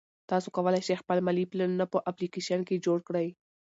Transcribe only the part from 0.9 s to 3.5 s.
خپل مالي پلانونه په اپلیکیشن کې جوړ کړئ.